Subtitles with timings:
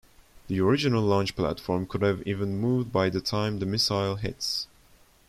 [0.47, 4.65] The original launch platform could have even moved by the time the missile hits.